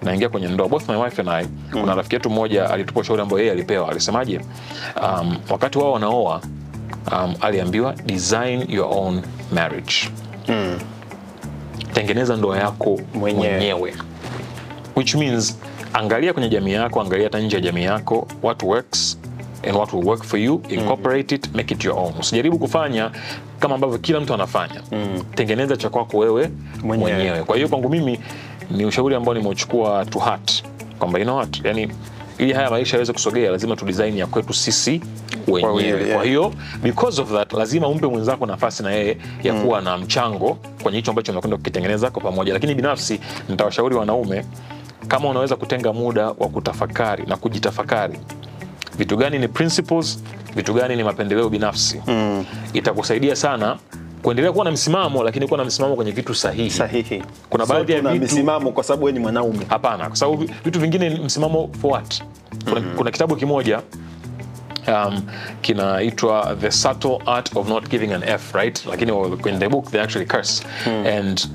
[0.02, 0.68] naingia kwenye ndoa.
[0.68, 3.88] Both my wife and I kuna rafiki yetu mmoja alitupa ushauri ambao yeye alipewa.
[3.90, 4.40] Alisemaje?
[5.02, 6.40] Um, wakati wao wanaoa
[7.12, 9.94] um, aliambiwa design your own marriage.
[11.92, 13.48] Tengeneza ndoa yako Mwenyewe.
[13.50, 13.94] mwenyewe.
[14.96, 15.58] Which means
[15.92, 19.18] angalia kwenye jamii yako angalia hata nje ya jamii yako what works
[19.68, 22.12] and what will work for you incorporate it make it your own.
[22.20, 23.10] Usijaribu kufanya
[23.58, 24.82] kama ambavyo kila mtu anafanya.
[25.34, 26.50] Tengeneza cha kwako wewe
[26.84, 27.12] Mwenyewe.
[27.12, 27.42] mwenyewe.
[27.44, 28.20] kwa hiyo kwangu mimi
[28.70, 30.64] ni ushauri ambao nimeuchukua to heart
[30.98, 31.88] kwamba you know what yani
[32.38, 35.00] ili haya maisha yaweze kusogea lazima tu design ya kwetu sisi
[35.46, 36.14] wenyewe.
[36.14, 36.52] Kwa hiyo
[36.82, 41.10] because of that lazima umpe mwenzako nafasi na yeye ya kuwa na mchango kwenye hicho
[41.10, 42.52] ambacho unakwenda kukitengeneza kwa pamoja.
[42.52, 44.44] Lakini binafsi nitawashauri wanaume
[45.08, 48.18] kama unaweza kutenga muda wa kutafakari na kujitafakari
[48.98, 50.22] vitu gani ni principles
[50.56, 52.44] vitu gani ni mapendeleo binafsi mm.
[52.72, 53.78] itakusaidia sana
[54.22, 56.70] kuendelea kuwa na msimamo lakini kuwa na msimamo kwenye vitu sahihi.
[56.70, 57.22] Sahihi.
[57.50, 59.64] Kuna baadhi ya vitu- msimamo kwa sababu wewe ni mwanaume.
[59.68, 62.22] Hapana kwa sababu vitu vingine msimamo for what
[62.64, 63.80] kuna, kuna kitabu kimoja
[64.88, 65.22] um,
[65.60, 68.86] kinaitwa the subtle art of not giving an f right?
[68.86, 69.12] Lakini
[69.48, 70.64] in the book they actually curse.
[71.18, 71.48] And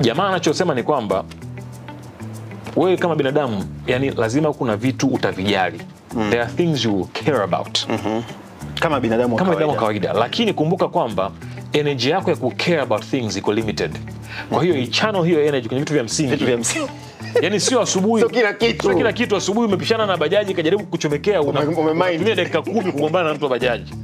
[0.00, 1.24] jamaa anachosema ni kwamba
[2.76, 5.80] wewe kama binadamu yani lazima kuna vitu utavijali.
[6.30, 7.78] There are things you will care about
[8.80, 10.12] kama binadamu kama binadamu wa kawaida.
[10.12, 11.30] lakini kumbuka kwamba
[11.72, 13.90] energy yako ya kucare about things iko limited
[14.50, 16.86] kwa hiyo ichano hiyo energy kwenye vitu vya msingi Vitu vya msingi.
[17.42, 18.82] yani sio asubuhi Sio kila kitu.
[18.86, 23.34] sio kila kitu asubuhi umepishana na bajaji kajaribu kuchomekea una- unatumia dakika kumi kugombana na
[23.34, 23.94] mtu wa bajaji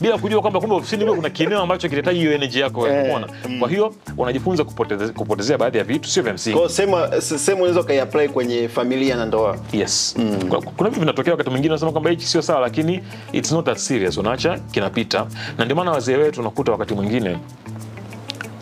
[0.00, 3.28] bila kujua kwamba kumbe ofisini kuna kieneo ambacho kinahitaji hiyo energy yako Eh, umeona
[3.60, 6.56] kwa hiyo unajifunza kupoteze, kupotezea baadhi ya vitu sio vya msingi.
[6.58, 9.56] Kwa hiyo sema unaweza ukaiapply kwenye familia na ndoa.
[9.72, 10.14] Yes.
[10.18, 10.38] Mm.
[10.76, 13.00] kuna vitu vinatokea wakati mwingine unasema kwamba hichi sio sawa lakini
[13.32, 14.16] it's not that serious.
[14.16, 15.26] Unaacha kinapita.
[15.58, 17.38] Na ndio maana wazee wetu unakuta wakati mwingine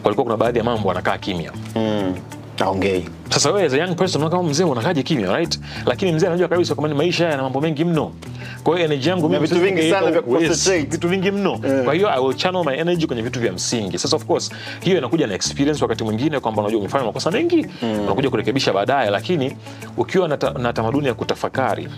[0.04, 1.52] walikuwa kuna baadhi ya mambo wanakaa kimya.
[2.60, 5.60] Aongei sasa wewe as a young person unaona kama mzee unakaje kimya right?
[5.86, 8.12] Lakini mzee anajua kabisa kwamba maisha yana mambo mengi mno.
[8.64, 11.58] Kwa hiyo energy yangu mimi vitu vingi sana vya concentrate, vitu vingi mno.
[11.84, 13.98] Kwa hiyo i will channel my energy kwenye vitu vya msingi.
[13.98, 17.66] Sasa of course hiyo inakuja na experience wakati mwingine kwamba unajua umefanya makosa mengi
[18.04, 19.56] unakuja kurekebisha baadaye lakini
[19.96, 21.88] ukiwa na, na tamaduni ya kutafakari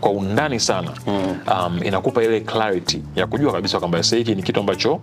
[0.00, 4.60] kwa undani sana um, inakupa ile clarity ya kujua kabisa kwamba sasa hiki ni kitu
[4.60, 5.00] ambacho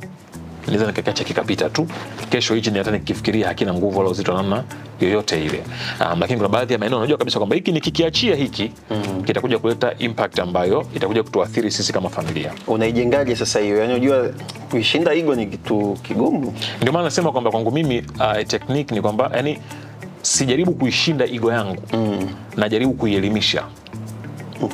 [0.71, 1.88] naweza nikakiacha kikapita tu.
[2.29, 4.63] Kesho hichi ni hata nikifikiria hakina nguvu wala uzito namna
[5.01, 5.63] yoyote ile.
[5.99, 9.23] Um, lakini kuna baadhi ya maeneo unajua kabisa kwamba hiki nikikiachia hiki mm.
[9.23, 12.51] kitakuja kuleta impact ambayo itakuja kutuathiri sisi kama familia.
[12.67, 13.77] Unaijengaje sasa hiyo?
[13.77, 14.29] Yani unajua
[14.71, 16.53] kuishinda ego ni kitu kigumu.
[16.81, 19.60] Ndio maana nasema kwamba kwangu mimi uh, technique ni kwamba yani
[20.21, 21.81] sijaribu kuishinda igo yangu.
[21.93, 22.29] Mm.
[22.57, 23.63] najaribu kuielimisha.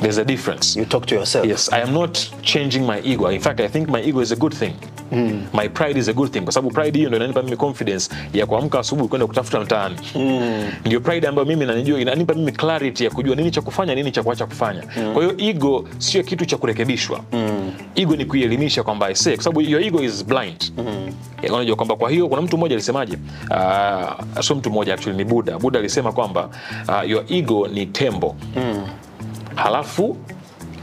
[0.00, 0.78] There's a difference.
[0.80, 1.46] You talk to yourself.
[1.46, 3.32] Yes i am not changing my ego.
[3.32, 4.72] In fact i think my ego is a good thing
[5.12, 5.46] mm.
[5.54, 8.46] my pride is a good thing kwa sababu pride hiyo ndio inanipa mimi confidence ya
[8.46, 10.70] kuamka asubuhi kwenda kutafuta mtaani mm.
[10.86, 14.22] ndio pride ambayo mimi nanijua inanipa mimi clarity ya kujua nini cha kufanya nini cha
[14.22, 15.12] kuacha kufanya mm.
[15.14, 17.72] kwa hiyo ego sio kitu cha kurekebishwa mm.
[17.94, 21.12] ego ni kuielimisha kwamba kwa sababu your ego is blind mm.
[21.54, 23.18] unajua kwamba kwa hiyo kuna mtu mmoja alisemaje
[23.50, 26.50] uh, sio mtu mmoja actually ni buda buda alisema kwamba
[26.88, 28.86] uh, your ego ni tembo mm.
[29.54, 30.16] halafu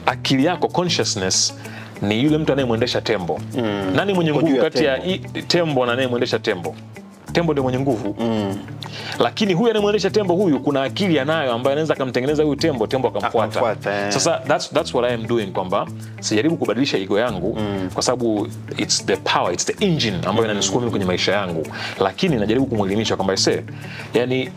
[0.05, 1.53] akili yako consciousness
[2.01, 3.91] ni yule mtu anayemwendesha tembo mm.
[3.95, 4.99] nani mwenye nguvu kati ya
[5.47, 6.75] tembo na anayemwendesha tembo
[7.33, 8.57] tembo ndio mwenye nguvu mm.
[9.19, 14.05] lakini huyu anayemwendesha tembo huyu kuna akili anayo ambayo anaweza akamtengeneza huyu tembo tembo akamfuata
[14.05, 14.11] eh.
[14.11, 15.87] sasa that's, that's what I am doing kwamba
[16.19, 17.89] sijaribu kubadilisha ego yangu mm.
[17.93, 21.67] kwa sababu it's the power it's the engine ambayo inanisukuma mimi kwenye maisha yangu
[21.99, 23.63] lakini najaribu kumwelimisha kwamba se
[24.13, 24.49] yani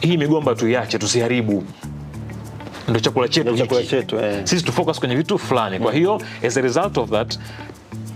[0.00, 1.64] hii migomba tuiache tusiharibu
[2.90, 3.50] ndo chakula chetu.
[3.50, 4.40] Ndio chakula chetu, eh.
[4.44, 5.78] sisi tufocus kwenye vitu fulani.
[5.78, 7.38] Kwa hiyo as a result of that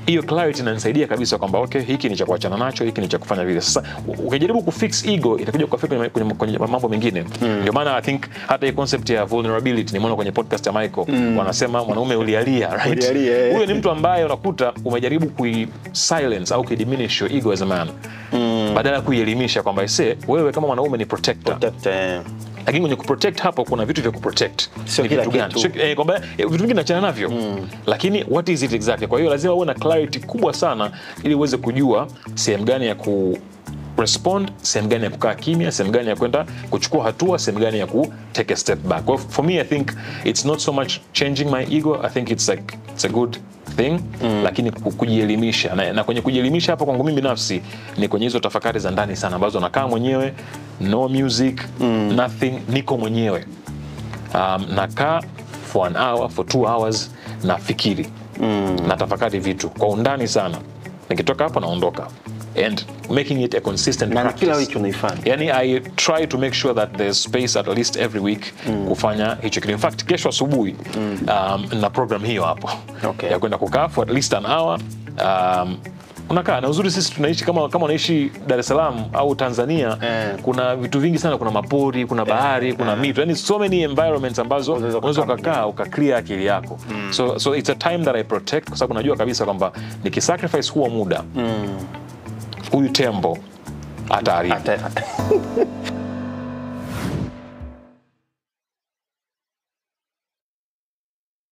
[0.07, 3.45] hiyo clarity inanisaidia kabisa kwamba okay hiki ni cha kuachana nacho hiki ni cha kufanya
[3.45, 3.61] vile.
[3.61, 3.83] Sasa
[4.25, 7.25] ukijaribu kufix ego itakuja kuaffect kwenye, kwenye, mambo mengine.
[7.61, 11.07] Ndio maana i think hata hii concept ya vulnerability nimeona kwenye podcast ya michael.
[11.09, 11.39] Mm.
[11.39, 13.05] wanasema mwanaume ulialia right?
[13.05, 13.53] Eh.
[13.53, 17.89] huyo ni mtu ambaye unakuta umejaribu kui silence au kuidiminish your ego as a man.
[18.33, 18.73] Mm.
[18.75, 21.59] badala ya kuielimisha kwamba ise wewe kama mwanaume ni protector.
[21.59, 22.21] Protector eh,
[22.67, 24.69] lakini kwenye kuprotect hapo kuna vitu vya kuprotect.
[24.85, 25.59] Sio kila kitu.
[25.59, 27.33] Sio- eh, kwamba eh, vitu vingi nachana navyo.
[27.87, 29.07] Lakini what is it exactly?
[29.07, 30.91] Kwa hiyo lazima uwe na clarity kubwa sana
[31.23, 33.39] ili uweze kujua sehemu gani ya ku
[33.99, 37.87] respond sehemu gani ya kukaa kimya sehemu gani ya kwenda kuchukua hatua sehemu gani ya
[37.87, 39.09] ku take a step back.
[39.09, 39.89] Well, for me i think
[40.25, 42.01] it's not so much changing my ego.
[42.03, 43.37] I think it's like it's a good
[43.77, 44.01] thing
[44.45, 45.75] lakini kujielimisha.
[45.75, 47.63] Na, na kwenye kujielimisha hapa kwangu mimi binafsi
[47.99, 50.33] ni kwenye hizo tafakari za ndani sana ambazo nakaa mwenyewe
[50.81, 51.61] no music
[52.17, 53.45] nothing niko mwenyewe.
[54.35, 55.21] Um, nakaa
[55.73, 57.11] for an hour for two hours
[57.45, 58.07] nafikiri.
[58.41, 58.77] Mm.
[58.89, 60.59] natafakari vitu kwa undani sana.
[61.11, 62.07] Nikitoka hapo naondoka.
[62.67, 64.41] And making it a consistent practice.
[64.41, 65.21] kila wiki unaifanya.
[65.25, 68.55] Yani i try to make sure that there's space at least every week
[68.89, 69.73] kufanya hicho kitu.
[69.73, 72.71] In fact kesho asubuhi um, na program hiyo hapo.
[73.09, 73.31] Okay.
[73.31, 74.81] ya kwenda kukaa for at least an hour.
[75.25, 75.77] Um,
[76.31, 80.37] unakaa na uzuri sisi tunaishi kama kama unaishi dar es salaam au tanzania Eh.
[80.43, 83.21] kuna vitu vingi sana kuna mapori kuna bahari kuna mito.
[83.21, 86.79] Yani so many environments ambazo Unaweza ukakaa uka clear akili yako.
[87.11, 89.73] So, so it's a time that i protect kwa sababu najua kabisa kwamba
[90.05, 91.23] nikisacrifice huo muda
[92.73, 93.39] huyu tembo
[94.11, 94.79] ataharibu Ata-